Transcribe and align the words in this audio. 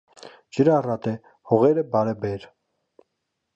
Ջրառատ 0.57 1.09
է, 1.11 1.13
հողերը 1.53 1.85
բարեբեր։ 1.93 2.51